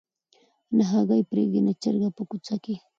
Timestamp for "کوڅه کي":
2.29-2.75